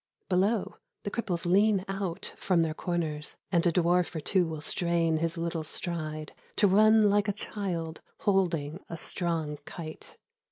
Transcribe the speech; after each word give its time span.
Below, 0.29 0.77
the 1.03 1.11
cripples 1.11 1.45
lean 1.45 1.85
out 1.87 2.33
from 2.35 2.63
their 2.63 2.73
corners 2.73 3.37
And 3.51 3.67
a 3.67 3.71
dwarf 3.71 4.15
or 4.15 4.19
two 4.19 4.47
will 4.47 4.59
strain 4.59 5.17
his 5.17 5.37
little 5.37 5.63
stride 5.63 6.33
To 6.55 6.65
run 6.67 7.07
like 7.11 7.27
a 7.27 7.31
child 7.33 8.01
holding 8.21 8.83
a 8.89 8.97
strong 8.97 9.59
kite. 9.65 10.17